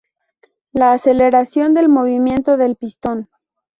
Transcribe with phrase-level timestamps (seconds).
[0.71, 3.29] La aceleración del movimiento del pistón.